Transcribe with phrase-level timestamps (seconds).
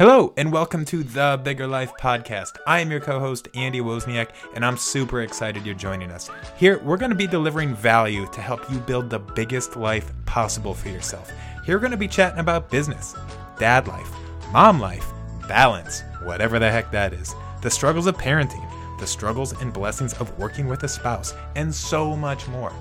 [0.00, 2.56] Hello, and welcome to the Bigger Life Podcast.
[2.68, 6.30] I am your co host, Andy Wozniak, and I'm super excited you're joining us.
[6.56, 10.72] Here, we're going to be delivering value to help you build the biggest life possible
[10.72, 11.32] for yourself.
[11.66, 13.16] Here, we're going to be chatting about business,
[13.58, 14.08] dad life,
[14.52, 15.04] mom life,
[15.48, 18.64] balance, whatever the heck that is, the struggles of parenting,
[19.00, 22.72] the struggles and blessings of working with a spouse, and so much more.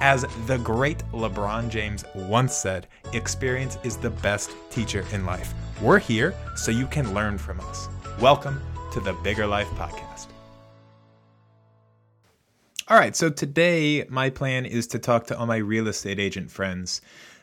[0.00, 5.52] As the great LeBron James once said, experience is the best teacher in life.
[5.82, 7.88] We're here so you can learn from us.
[8.20, 8.62] Welcome
[8.92, 10.28] to the Bigger Life Podcast.
[12.86, 16.52] All right, so today my plan is to talk to all my real estate agent
[16.52, 17.00] friends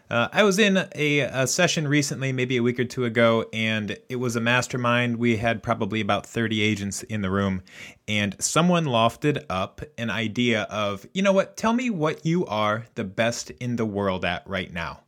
[0.09, 3.95] uh, I was in a, a, session recently, maybe a week or two ago, and
[4.09, 5.17] it was a mastermind.
[5.17, 7.61] We had probably about 30 agents in the room,
[8.07, 12.87] and someone lofted up an idea of, you know what, tell me what you are
[12.95, 15.01] the best in the world at right now.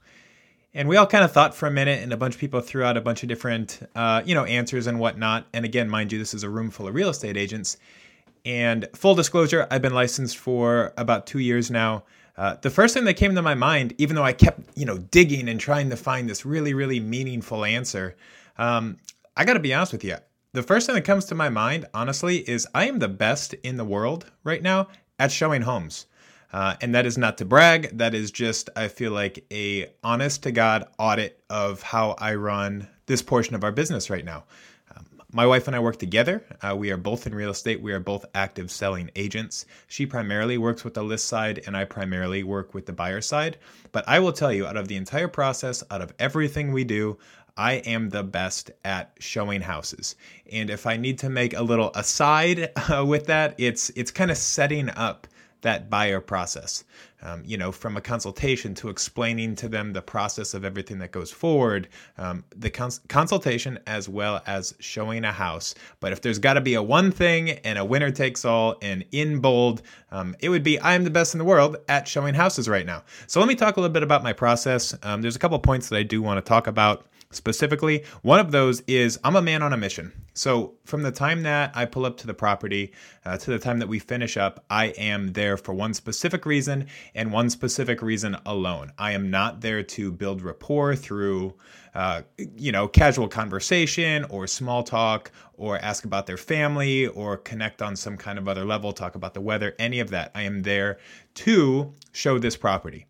[0.74, 2.84] And we all kind of thought for a minute, and a bunch of people threw
[2.84, 5.46] out a bunch of different, uh, you know, answers and whatnot.
[5.54, 7.76] And again, mind you, this is a room full of real estate agents.
[8.46, 12.04] And full disclosure, I've been licensed for about two years now.
[12.38, 14.98] Uh, the first thing that came to my mind, even though I kept, you know,
[14.98, 18.16] digging and trying to find this really, really meaningful answer,
[18.58, 18.98] um,
[19.36, 20.16] I got to be honest with you.
[20.54, 23.78] The first thing that comes to my mind, honestly, is I am the best in
[23.78, 24.88] the world right now
[25.20, 26.08] at showing homes.
[26.54, 27.98] Uh, and that is not to brag.
[27.98, 32.88] That is just, I feel like, a honest to God audit of how I run
[33.06, 34.44] this portion of our business right now.
[35.34, 36.44] My wife and I work together.
[36.62, 37.82] Uh, we are both in real estate.
[37.82, 39.66] We are both active selling agents.
[39.88, 43.58] She primarily works with the list side, and I primarily work with the buyer side.
[43.94, 47.18] But I will tell you, out of the entire process, out of everything we do,
[47.56, 50.18] I am the best at showing houses.
[50.52, 54.32] And if I need to make a little aside uh, with that, it's it's kind
[54.32, 55.28] of setting up
[55.62, 56.84] that buyer process.
[57.24, 61.12] Um, you know, from a consultation to explaining to them the process of everything that
[61.12, 65.76] goes forward, um, the cons- consultation as well as showing a house.
[66.00, 69.06] But if there's got to be a one thing and a winner takes all and
[69.12, 72.34] in bold, um, it would be I am the best in the world at showing
[72.34, 73.04] houses right now.
[73.28, 74.96] So let me talk a little bit about my process.
[75.04, 78.04] Um, there's a couple points that I do want to talk about specifically.
[78.22, 80.12] One of those is I'm a man on a mission.
[80.34, 82.94] So from the time that I pull up to the property
[83.26, 86.88] uh, to the time that we finish up, I am there for one specific reason
[87.16, 88.92] and one specific reason alone.
[88.98, 91.54] I am not there to build rapport through,
[91.94, 97.82] uh, you know, casual conversation or small talk or ask about their family or connect
[97.82, 100.32] on some kind of other level, talk about the weather, any of that.
[100.34, 100.98] I am there
[101.36, 103.06] to show this property.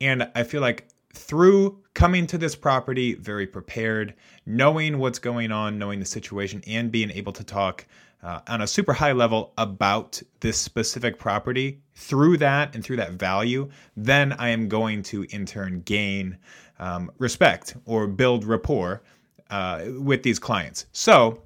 [0.00, 5.78] And I feel like through coming to this property very prepared, knowing what's going on,
[5.78, 7.86] knowing the situation, and being able to talk
[8.22, 13.12] uh, on a super high level about this specific property, through that and through that
[13.12, 16.38] value, then I am going to in turn gain
[16.78, 19.02] um, respect or build rapport
[19.50, 20.86] uh, with these clients.
[20.92, 21.42] So,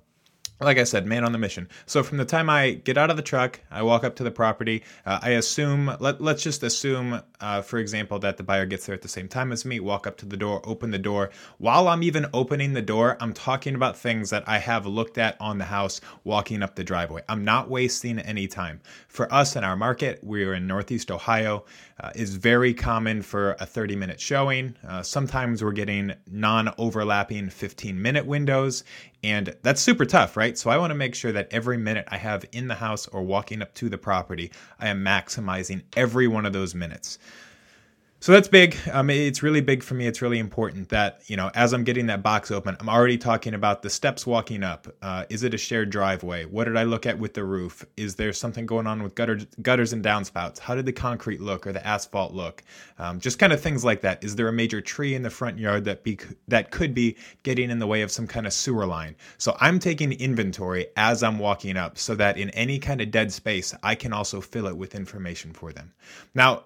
[0.61, 1.69] like I said, man on the mission.
[1.87, 4.31] So from the time I get out of the truck, I walk up to the
[4.31, 4.83] property.
[5.07, 8.95] Uh, I assume, let, let's just assume, uh, for example, that the buyer gets there
[8.95, 11.31] at the same time as me, walk up to the door, open the door.
[11.59, 15.41] While I'm even opening the door, I'm talking about things that I have looked at
[15.41, 17.23] on the house walking up the driveway.
[17.29, 18.81] I'm not wasting any time.
[19.09, 21.65] For us in our market, we're in Northeast Ohio,
[22.03, 24.75] uh, is very common for a 30 minute showing.
[24.87, 28.85] Uh, sometimes we're getting non overlapping 15 minute windows.
[29.23, 30.57] And that's super tough, right?
[30.57, 33.23] So I want to make sure that every minute I have in the house or
[33.23, 37.19] walking up to the property, I am maximizing every one of those minutes.
[38.23, 38.77] So that's big.
[38.93, 40.07] Um, it's really big for me.
[40.07, 43.55] It's really important that, you know, as I'm getting that box open, I'm already talking
[43.55, 44.87] about the steps walking up.
[45.01, 46.45] Uh, is it a shared driveway?
[46.45, 47.83] What did I look at with the roof?
[47.97, 50.59] Is there something going on with gutters, gutters and downspouts?
[50.59, 52.63] How did the concrete look or the asphalt look?
[52.99, 54.23] Um, just kind of things like that.
[54.23, 57.71] Is there a major tree in the front yard that be that could be getting
[57.71, 59.17] in the way of some kind of sewer line?
[59.39, 63.33] So I'm taking inventory as I'm walking up so that in any kind of dead
[63.33, 65.95] space, I can also fill it with information for them.
[66.35, 66.65] Now,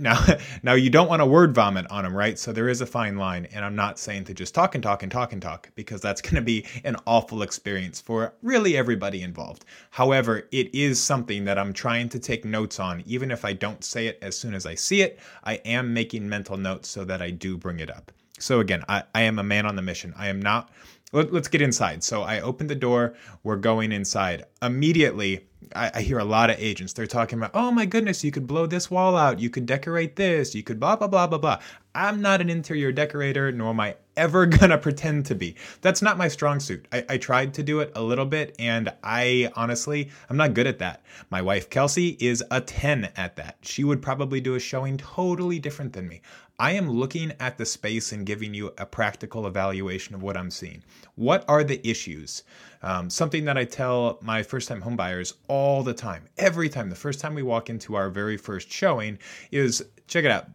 [0.00, 0.24] now,
[0.62, 2.38] now you don't want to word vomit on them, right?
[2.38, 5.02] So there is a fine line, and I'm not saying to just talk and talk
[5.02, 9.22] and talk and talk because that's going to be an awful experience for really everybody
[9.22, 9.64] involved.
[9.90, 13.84] However, it is something that I'm trying to take notes on, even if I don't
[13.84, 15.18] say it as soon as I see it.
[15.44, 18.12] I am making mental notes so that I do bring it up.
[18.38, 20.14] So again, I, I am a man on the mission.
[20.16, 20.70] I am not.
[21.12, 22.02] Let, let's get inside.
[22.02, 23.14] So I open the door.
[23.42, 24.44] We're going inside.
[24.62, 28.30] Immediately, I, I, hear a lot of agents, they're talking about, oh my goodness, you
[28.30, 31.38] could blow this wall out, you could decorate this, you could blah, blah, blah, blah,
[31.38, 31.60] blah.
[31.94, 35.56] I'm not an interior decorator, nor am I ever gonna pretend to be.
[35.80, 36.86] That's not my strong suit.
[36.92, 40.66] I, I tried to do it a little bit, and I honestly, I'm not good
[40.66, 41.02] at that.
[41.30, 43.56] My wife, Kelsey, is a 10 at that.
[43.62, 46.20] She would probably do a showing totally different than me.
[46.58, 50.50] I am looking at the space and giving you a practical evaluation of what I'm
[50.50, 50.82] seeing.
[51.14, 52.42] What are the issues?
[52.82, 56.96] Um, something that I tell my first time homebuyers all the time, every time, the
[56.96, 59.18] first time we walk into our very first showing
[59.50, 60.46] is check it out.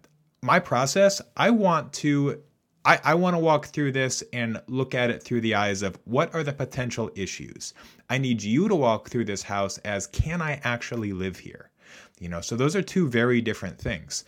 [0.42, 2.42] My process, I want to
[2.86, 5.98] I, I want to walk through this and look at it through the eyes of
[6.06, 7.74] what are the potential issues.
[8.12, 11.72] I need you to walk through this house as can I actually live here?
[12.20, 14.24] You know, so those are two very different things.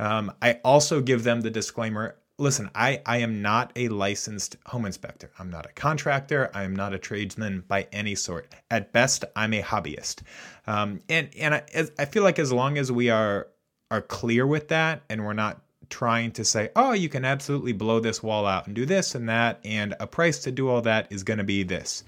[0.00, 4.86] Um, I also give them the disclaimer listen, I, I am not a licensed home
[4.86, 5.30] inspector.
[5.38, 6.50] I'm not a contractor.
[6.54, 8.52] I am not a tradesman by any sort.
[8.70, 10.22] At best, I'm a hobbyist.
[10.66, 11.62] Um, and and I,
[11.98, 13.48] I feel like as long as we are
[13.90, 18.00] are clear with that and we're not trying to say, oh, you can absolutely blow
[18.00, 21.08] this wall out and do this and that, and a price to do all that
[21.10, 22.04] is going to be this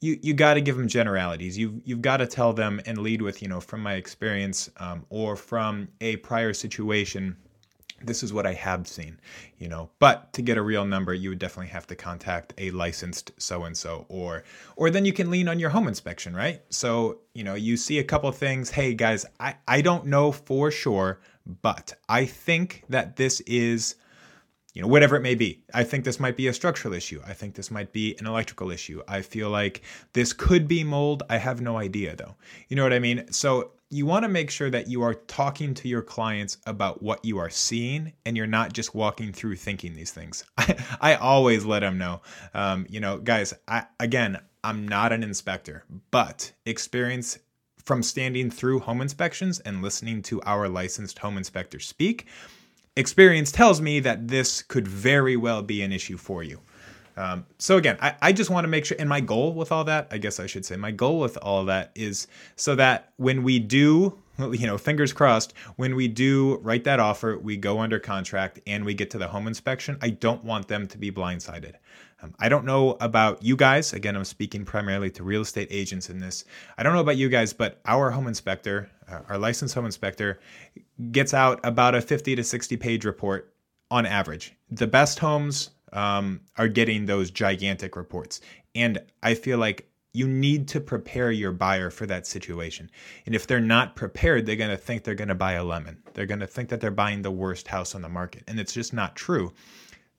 [0.00, 1.58] you you got to give them generalities.
[1.58, 5.04] You've you've got to tell them and lead with you know from my experience um,
[5.10, 7.36] or from a prior situation.
[8.00, 9.18] This is what I have seen,
[9.58, 9.90] you know.
[9.98, 13.64] But to get a real number, you would definitely have to contact a licensed so
[13.64, 14.44] and so, or
[14.76, 16.62] or then you can lean on your home inspection, right?
[16.70, 18.70] So you know you see a couple things.
[18.70, 21.20] Hey guys, I I don't know for sure,
[21.62, 23.96] but I think that this is
[24.78, 25.60] you know, whatever it may be.
[25.74, 27.20] I think this might be a structural issue.
[27.26, 29.02] I think this might be an electrical issue.
[29.08, 29.82] I feel like
[30.12, 31.24] this could be mold.
[31.28, 32.36] I have no idea though.
[32.68, 33.24] You know what I mean?
[33.32, 37.24] So you want to make sure that you are talking to your clients about what
[37.24, 40.44] you are seeing and you're not just walking through thinking these things.
[40.56, 42.22] I, I always let them know,
[42.54, 45.82] um, you know, guys, I, again, I'm not an inspector,
[46.12, 47.40] but experience
[47.84, 52.28] from standing through home inspections and listening to our licensed home inspector speak
[52.98, 56.60] experience tells me that this could very well be an issue for you.
[57.16, 59.84] Um, so again, I, I just want to make sure, and my goal with all
[59.84, 63.42] that, I guess I should say, my goal with all that is so that when
[63.42, 64.18] we do,
[64.52, 68.84] you know, fingers crossed, when we do write that offer, we go under contract and
[68.84, 71.74] we get to the home inspection, I don't want them to be blindsided.
[72.20, 73.92] Um, I don't know about you guys.
[73.92, 76.44] Again, I'm speaking primarily to real estate agents in this.
[76.76, 80.40] I don't know about you guys, but our home inspector, uh, our licensed home inspector,
[81.12, 83.54] gets out about a 50 to 60 page report
[83.90, 84.54] on average.
[84.70, 88.40] The best homes um, are getting those gigantic reports.
[88.74, 89.88] And I feel like
[90.18, 92.90] you need to prepare your buyer for that situation.
[93.24, 96.02] And if they're not prepared, they're going to think they're going to buy a lemon.
[96.14, 98.42] They're going to think that they're buying the worst house on the market.
[98.48, 99.52] And it's just not true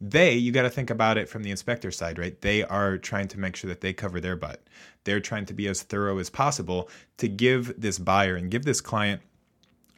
[0.01, 3.27] they you got to think about it from the inspector side right they are trying
[3.27, 4.63] to make sure that they cover their butt
[5.03, 8.79] they're trying to be as thorough as possible to give this buyer and give this
[8.81, 9.21] client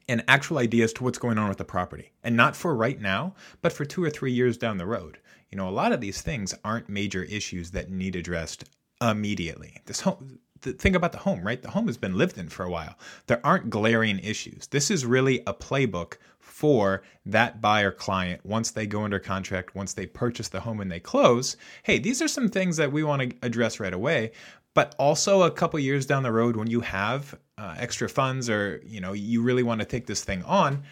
[0.08, 3.00] an actual idea as to what's going on with the property and not for right
[3.00, 5.20] now but for two or three years down the road
[5.52, 8.64] you know a lot of these things aren't major issues that need addressed
[9.02, 11.62] immediately this home the thing about the home, right?
[11.62, 12.96] The home has been lived in for a while.
[13.28, 14.68] There aren't glaring issues.
[14.68, 19.94] This is really a playbook for that buyer client once they go under contract, once
[19.94, 21.58] they purchase the home and they close.
[21.84, 24.32] Hey, these are some things that we want to address right away.
[24.74, 28.82] But also a couple years down the road when you have uh, extra funds or
[28.86, 30.84] you know you really want to take this thing on,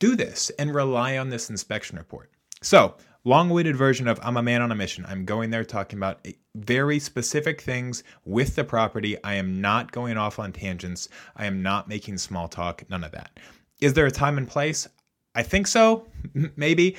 [0.00, 2.32] do this and rely on this inspection report.
[2.62, 5.04] So long-winded version of I'm a man on a mission.
[5.06, 9.22] I'm going there talking about very specific things with the property.
[9.22, 11.08] I am not going off on tangents.
[11.36, 13.38] I am not making small talk, none of that.
[13.80, 14.88] Is there a time and place?
[15.34, 16.06] I think so,
[16.56, 16.96] maybe.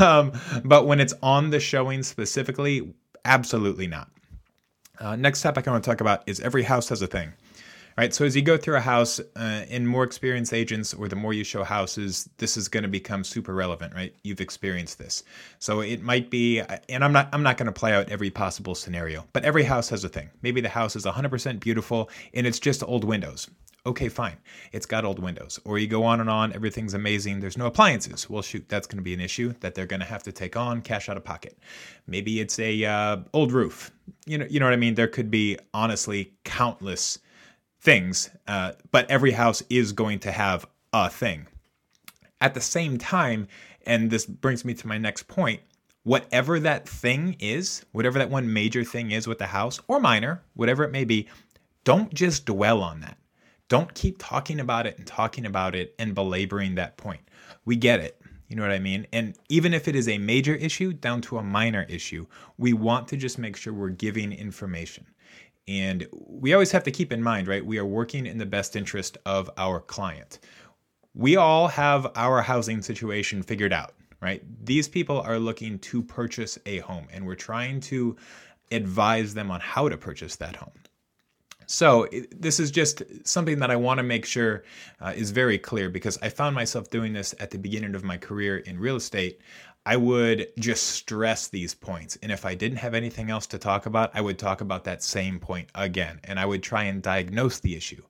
[0.00, 0.32] Um,
[0.64, 2.94] but when it's on the showing specifically,
[3.24, 4.10] absolutely not.
[4.98, 7.32] Uh, next topic I want to talk about is every house has a thing.
[7.96, 11.14] Right, so as you go through a house, uh, in more experienced agents, or the
[11.14, 13.94] more you show houses, this is going to become super relevant.
[13.94, 15.22] Right, you've experienced this,
[15.60, 16.60] so it might be.
[16.88, 19.88] And I'm not, I'm not going to play out every possible scenario, but every house
[19.90, 20.28] has a thing.
[20.42, 23.48] Maybe the house is 100% beautiful, and it's just old windows
[23.86, 24.36] okay, fine.
[24.72, 25.60] It's got old windows.
[25.64, 28.28] Or you go on and on, everything's amazing, there's no appliances.
[28.30, 30.56] Well, shoot, that's going to be an issue that they're going to have to take
[30.56, 31.58] on, cash out of pocket.
[32.06, 33.90] Maybe it's a uh, old roof.
[34.26, 34.94] You know, you know what I mean?
[34.94, 37.18] There could be honestly countless
[37.84, 41.46] things, uh, but every house is going to have a thing.
[42.40, 43.46] At the same time,
[43.86, 45.60] and this brings me to my next point,
[46.02, 50.42] whatever that thing is, whatever that one major thing is with the house or minor,
[50.54, 51.28] whatever it may be,
[51.84, 53.16] don't just dwell on that
[53.68, 57.20] don't keep talking about it and talking about it and belaboring that point.
[57.64, 58.20] We get it.
[58.48, 59.06] You know what I mean?
[59.12, 62.26] And even if it is a major issue down to a minor issue,
[62.58, 65.06] we want to just make sure we're giving information.
[65.66, 67.64] And we always have to keep in mind, right?
[67.64, 70.40] We are working in the best interest of our client.
[71.14, 74.42] We all have our housing situation figured out, right?
[74.64, 78.16] These people are looking to purchase a home, and we're trying to
[78.72, 80.72] advise them on how to purchase that home.
[81.66, 84.64] So, this is just something that I want to make sure
[85.00, 88.18] uh, is very clear because I found myself doing this at the beginning of my
[88.18, 89.40] career in real estate.
[89.86, 92.16] I would just stress these points.
[92.22, 95.02] And if I didn't have anything else to talk about, I would talk about that
[95.02, 98.02] same point again and I would try and diagnose the issue.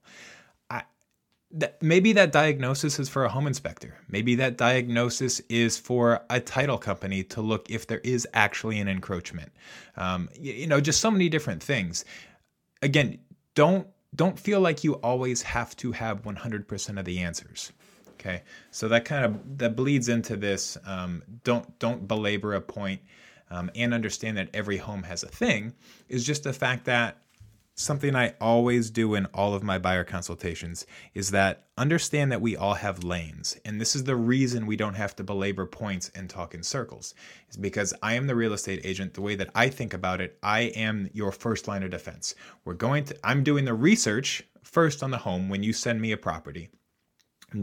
[1.81, 3.95] Maybe that diagnosis is for a home inspector.
[4.09, 8.89] Maybe that diagnosis is for a title company to look if there is actually an
[8.89, 9.53] encroachment.
[9.95, 12.03] Um, you, you know, just so many different things.
[12.81, 13.19] Again,
[13.53, 17.71] don't don't feel like you always have to have 100% of the answers.
[18.19, 20.77] Okay, so that kind of that bleeds into this.
[20.85, 23.01] Um, don't don't belabor a point,
[23.49, 25.73] um, and understand that every home has a thing.
[26.07, 27.17] Is just the fact that
[27.75, 32.55] something I always do in all of my buyer consultations is that understand that we
[32.55, 33.57] all have lanes.
[33.65, 37.13] And this is the reason we don't have to belabor points and talk in circles.
[37.49, 39.13] Is because I am the real estate agent.
[39.13, 42.33] The way that I think about it, I am your first line of defense.
[42.63, 46.13] We're going to I'm doing the research first on the home when you send me
[46.13, 46.69] a property.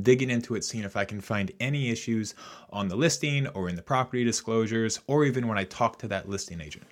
[0.00, 2.34] Digging into it, seeing if I can find any issues
[2.70, 6.28] on the listing or in the property disclosures, or even when I talk to that
[6.28, 6.87] listing agent.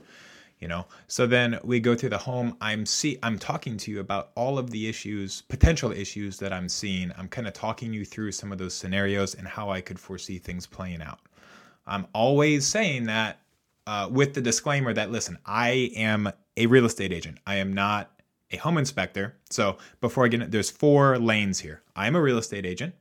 [0.58, 2.54] You know, so then we go through the home.
[2.60, 6.68] I'm see I'm talking to you about all of the issues, potential issues that I'm
[6.68, 7.12] seeing.
[7.16, 10.36] I'm kind of talking you through some of those scenarios and how I could foresee
[10.36, 11.20] things playing out.
[11.86, 13.40] I'm always saying that
[13.86, 17.38] uh, with the disclaimer that listen, I am a real estate agent.
[17.46, 18.19] I am not
[18.50, 19.36] a home inspector.
[19.48, 21.82] So before I get there's four lanes here.
[21.94, 22.94] I'm a real estate agent.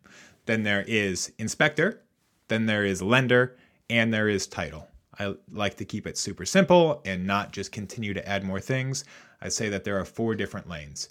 [0.45, 2.01] Then there is inspector.
[2.47, 3.55] Then there is lender,
[3.89, 4.87] and there is title.
[5.19, 9.03] I like to keep it super simple and not just continue to add more things.
[9.41, 11.09] I say that there are four different lanes.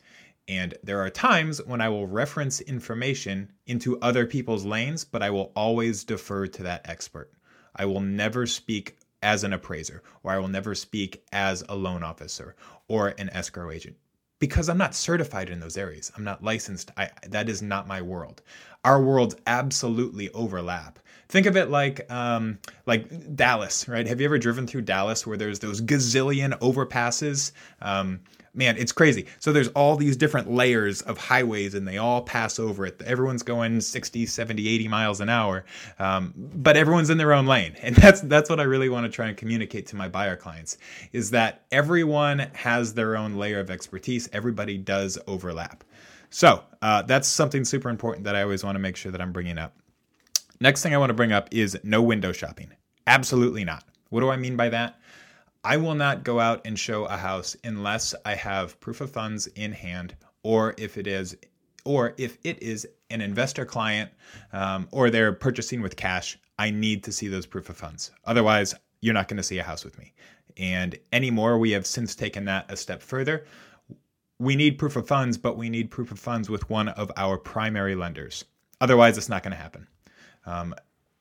[0.49, 5.30] And there are times when I will reference information into other people's lanes, but I
[5.30, 7.30] will always defer to that expert.
[7.76, 12.02] I will never speak as an appraiser, or I will never speak as a loan
[12.02, 12.57] officer
[12.88, 13.97] or an escrow agent
[14.38, 16.12] because I'm not certified in those areas.
[16.16, 16.90] I'm not licensed.
[16.97, 18.42] I, that is not my world.
[18.85, 20.99] Our worlds absolutely overlap.
[21.28, 24.07] Think of it like um, like Dallas, right?
[24.07, 27.52] Have you ever driven through Dallas where there's those gazillion overpasses?
[27.83, 28.21] Um,
[28.55, 29.26] man, it's crazy.
[29.38, 33.00] So there's all these different layers of highways and they all pass over it.
[33.02, 35.64] Everyone's going 60, 70, 80 miles an hour,
[35.99, 37.76] um, but everyone's in their own lane.
[37.83, 40.78] And that's that's what I really want to try and communicate to my buyer clients
[41.12, 44.28] is that everyone has their own layer of expertise.
[44.33, 45.85] Everybody does overlap.
[46.31, 49.33] So uh, that's something super important that I always want to make sure that I'm
[49.33, 49.75] bringing up.
[50.61, 52.73] Next thing I want to bring up is no window shopping.
[53.07, 53.85] Absolutely not.
[54.11, 54.99] What do I mean by that?
[55.65, 59.47] I will not go out and show a house unless I have proof of funds
[59.49, 61.37] in hand, or if it is,
[61.85, 64.11] or if it is an investor client,
[64.53, 66.38] um, or they're purchasing with cash.
[66.59, 68.11] I need to see those proof of funds.
[68.25, 70.12] Otherwise, you're not going to see a house with me.
[70.57, 73.45] And anymore, we have since taken that a step further.
[74.41, 77.37] We need proof of funds, but we need proof of funds with one of our
[77.37, 78.45] primary lenders.
[78.81, 79.87] Otherwise, it's not going to happen.
[80.47, 80.75] Um,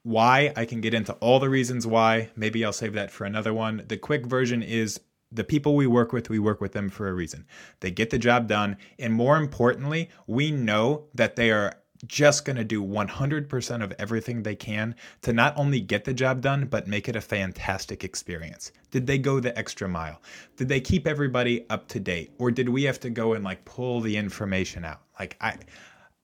[0.04, 2.30] why, I can get into all the reasons why.
[2.36, 3.84] Maybe I'll save that for another one.
[3.88, 5.00] The quick version is
[5.32, 7.46] the people we work with, we work with them for a reason.
[7.82, 8.78] They get the job done.
[9.00, 11.74] And more importantly, we know that they are
[12.06, 16.42] just going to do 100% of everything they can to not only get the job
[16.42, 18.72] done, but make it a fantastic experience.
[18.92, 20.22] Did they go the extra mile?
[20.56, 22.34] Did they keep everybody up to date?
[22.38, 25.02] Or did we have to go and like pull the information out?
[25.20, 25.58] Like, I.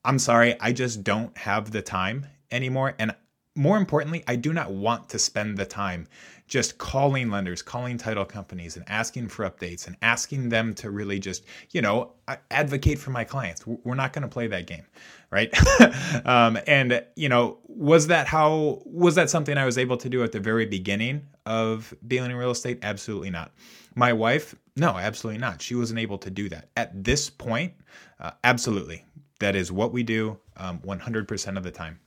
[0.06, 2.94] I'm sorry, I just don't have the time anymore.
[3.00, 3.16] And
[3.56, 6.08] more importantly, I do not want to spend the time
[6.48, 11.20] just calling lenders, calling title companies, and asking for updates and asking them to really
[11.20, 12.14] just, you know,
[12.52, 13.66] advocate for my clients.
[13.66, 14.86] We're not going to play that game,
[15.32, 15.54] right?
[16.26, 20.24] um, and, you know, was that how, was that something I was able to do
[20.24, 22.80] at the very beginning of dealing in real estate?
[22.82, 23.52] Absolutely not.
[23.96, 25.62] My wife, no, absolutely not.
[25.62, 26.70] She wasn't able to do that.
[26.76, 27.74] At this point,
[28.20, 29.06] uh, absolutely.
[29.40, 32.00] That is what we do um, 100% of the time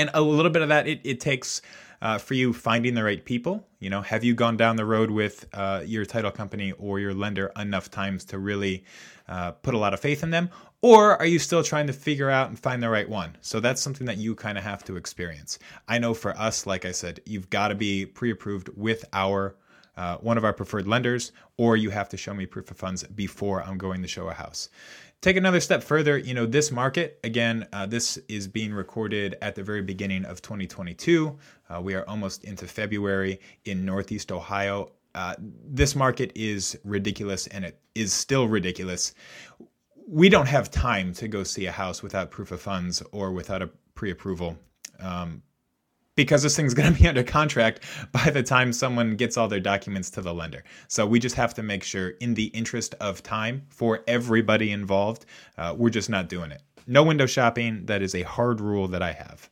[0.00, 1.62] and a little bit of that it, it takes
[2.02, 4.02] uh, for you finding the right people you know?
[4.02, 7.90] Have you gone down the road with uh, your title company or your lender enough
[7.90, 8.84] times to really
[9.26, 10.50] uh, put a lot of faith in them?
[10.82, 13.36] Or are you still trying to figure out and find the right one?
[13.40, 15.58] So that's something that you kind of have to experience.
[15.88, 19.56] I know for us like i said you've got to be pre-approved with our
[19.96, 23.02] uh, one of our preferred lenders, or you have to show me proof of funds
[23.02, 24.70] before I'm going to show a house
[25.20, 29.54] take another step further, you know, this market, again, uh, this is being recorded at
[29.54, 31.36] the very beginning of 2022.
[31.68, 34.92] Uh, we are almost into February in Northeast Ohio.
[35.14, 39.14] uh, this market is ridiculous and it is still ridiculous.
[40.06, 43.60] We don't have time to go see a house without proof of funds or without
[43.60, 44.56] a pre approval.
[45.00, 45.42] Um,
[46.24, 47.80] because this thing's going to be under contract
[48.12, 50.62] by the time someone gets all their documents to the lender.
[50.88, 55.24] So we just have to make sure, in the interest of time for everybody involved,
[55.56, 56.62] uh, we're just not doing it.
[56.86, 57.86] No window shopping.
[57.86, 59.48] That is a hard rule that I have.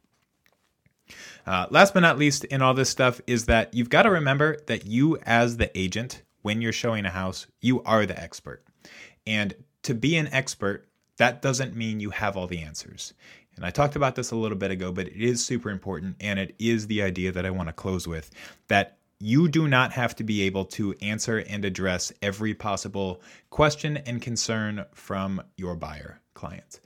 [1.47, 4.59] Uh, last but not least, in all this stuff, is that you've got to remember
[4.67, 8.63] that you, as the agent, when you're showing a house, you are the expert.
[9.27, 13.15] And to be an expert, that doesn't mean you have all the answers.
[13.59, 16.15] And I talked about this a little bit ago, but it is super important.
[16.21, 18.31] And it is the idea that I want to close with
[18.69, 23.97] that you do not have to be able to answer and address every possible question
[23.97, 26.79] and concern from your buyer client.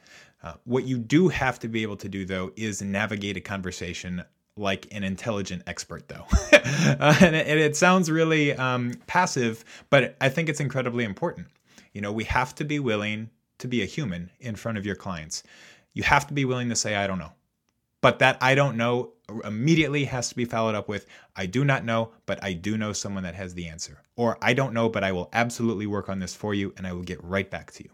[0.43, 4.25] Uh, what you do have to be able to do, though, is navigate a conversation
[4.57, 6.25] like an intelligent expert, though.
[6.53, 11.49] uh, and, it, and, it, sounds really um, passive, but I think it's incredibly important.
[11.93, 14.97] You know, we have to be willing to be a human in front of your
[14.97, 15.43] clients
[15.95, 17.33] you have to be willing to say, I don't know.
[18.01, 19.13] But that I don't know
[19.45, 21.07] immediately has to be followed up with,
[21.37, 24.03] I do not know, but I do know someone that has the answer.
[24.17, 26.93] Or I don't know, but I will absolutely work on this for you and I
[26.93, 27.91] will get right back to you.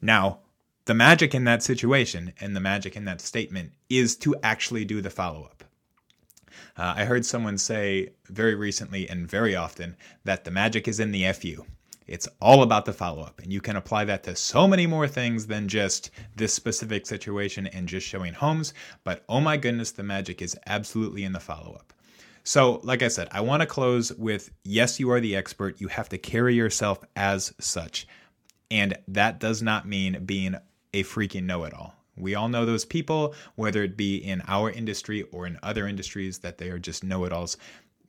[0.00, 0.40] Now,
[0.84, 5.00] the magic in that situation and the magic in that statement is to actually do
[5.00, 5.64] the follow up.
[6.76, 11.10] Uh, I heard someone say very recently and very often that the magic is in
[11.10, 11.64] the FU.
[12.06, 13.40] It's all about the follow up.
[13.40, 17.66] And you can apply that to so many more things than just this specific situation
[17.66, 18.74] and just showing homes.
[19.04, 21.92] But oh my goodness, the magic is absolutely in the follow up.
[22.44, 25.80] So, like I said, I want to close with yes, you are the expert.
[25.80, 28.06] You have to carry yourself as such.
[28.70, 30.54] And that does not mean being
[30.94, 31.94] a freaking know it all.
[32.16, 36.38] We all know those people, whether it be in our industry or in other industries,
[36.38, 37.56] that they are just know it alls.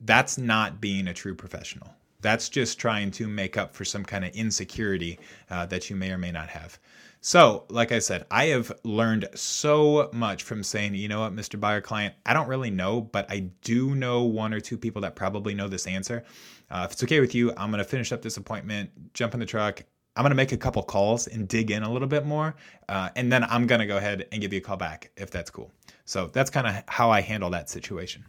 [0.02, 1.90] That's not being a true professional.
[2.22, 5.20] That's just trying to make up for some kind of insecurity
[5.50, 6.80] uh, that you may or may not have.
[7.22, 11.60] So, like I said, I have learned so much from saying, you know what, Mr.
[11.60, 15.16] Buyer Client, I don't really know, but I do know one or two people that
[15.16, 16.24] probably know this answer.
[16.70, 19.40] Uh, if it's okay with you, I'm going to finish up this appointment, jump in
[19.40, 19.84] the truck.
[20.16, 22.56] I'm going to make a couple calls and dig in a little bit more.
[22.88, 25.30] Uh, and then I'm going to go ahead and give you a call back if
[25.30, 25.72] that's cool.
[26.06, 28.26] So, that's kind of how I handle that situation.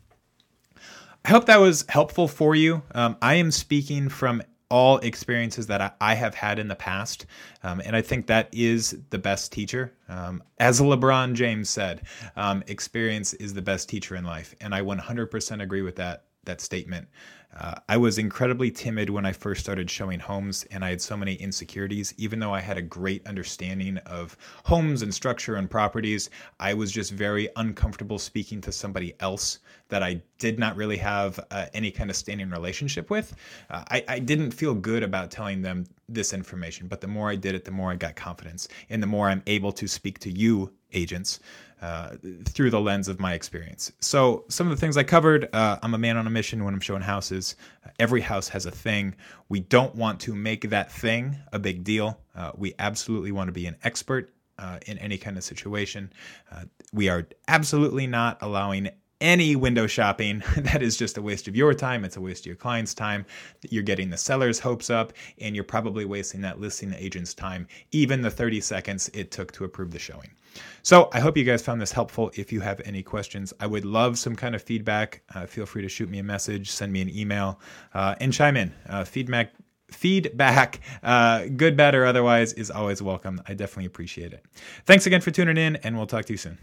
[1.25, 2.83] I hope that was helpful for you.
[2.95, 7.27] Um, I am speaking from all experiences that I, I have had in the past.
[7.63, 9.95] Um, and I think that is the best teacher.
[10.09, 12.03] Um, as LeBron James said,
[12.37, 14.55] um, experience is the best teacher in life.
[14.61, 17.09] And I 100% agree with that, that statement.
[17.59, 21.17] Uh, I was incredibly timid when I first started showing homes, and I had so
[21.17, 22.15] many insecurities.
[22.17, 26.93] Even though I had a great understanding of homes and structure and properties, I was
[26.93, 31.91] just very uncomfortable speaking to somebody else that I did not really have uh, any
[31.91, 33.35] kind of standing relationship with.
[33.71, 37.37] Uh, I, I didn't feel good about telling them this information, but the more I
[37.37, 40.31] did it, the more I got confidence, and the more I'm able to speak to
[40.31, 41.41] you agents
[41.83, 42.17] uh,
[42.47, 43.93] through the lens of my experience.
[44.01, 46.75] So, some of the things I covered uh, I'm a man on a mission when
[46.75, 47.57] I'm showing houses.
[47.85, 49.15] Uh, every house has a thing.
[49.49, 52.19] We don't want to make that thing a big deal.
[52.35, 56.13] Uh, we absolutely want to be an expert uh, in any kind of situation.
[56.93, 58.91] We are absolutely not allowing
[59.21, 62.47] any window shopping that is just a waste of your time it's a waste of
[62.47, 63.25] your client's time
[63.71, 68.23] you're getting the seller's hopes up and you're probably wasting that listing agent's time even
[68.23, 70.31] the 30 seconds it took to approve the showing
[70.83, 72.31] so I hope you guys found this helpful.
[72.35, 75.23] If you have any questions, I would love some kind of feedback.
[75.35, 77.61] Uh, feel free to shoot me a message, send me an email,
[77.95, 78.73] uh, and chime in.
[78.89, 79.53] Uh, feedback,
[79.91, 83.41] feedback, uh, good, bad, or otherwise, is always welcome.
[83.47, 84.45] I definitely appreciate it.
[84.87, 86.59] Thanks again for tuning in, and we'll talk to you soon.